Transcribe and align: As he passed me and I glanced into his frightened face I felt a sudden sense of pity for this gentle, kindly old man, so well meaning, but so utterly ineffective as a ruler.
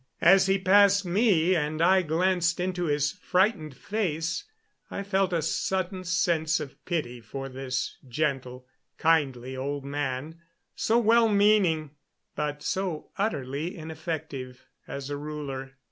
As 0.23 0.47
he 0.47 0.57
passed 0.57 1.05
me 1.05 1.55
and 1.55 1.79
I 1.79 2.01
glanced 2.01 2.59
into 2.59 2.85
his 2.85 3.11
frightened 3.11 3.77
face 3.77 4.45
I 4.89 5.03
felt 5.03 5.31
a 5.31 5.43
sudden 5.43 6.05
sense 6.05 6.59
of 6.59 6.83
pity 6.85 7.21
for 7.21 7.47
this 7.47 7.97
gentle, 8.09 8.65
kindly 8.97 9.55
old 9.55 9.85
man, 9.85 10.39
so 10.75 10.97
well 10.97 11.27
meaning, 11.29 11.91
but 12.35 12.63
so 12.63 13.11
utterly 13.19 13.77
ineffective 13.77 14.65
as 14.87 15.11
a 15.11 15.17
ruler. 15.17 15.75